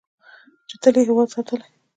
[0.67, 1.67] چې تل یې هیواد ساتلی.